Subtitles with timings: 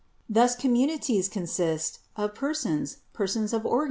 [0.27, 3.79] Thus communities consist of persons, persons of organs, Fig.